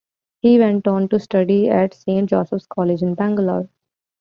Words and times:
He 0.39 0.57
went 0.57 0.87
on 0.87 1.09
to 1.09 1.19
study 1.19 1.69
at 1.69 1.93
Saint 1.93 2.27
Joseph's 2.27 2.65
college 2.65 3.03
in 3.03 3.13
Bangalore. 3.13 3.69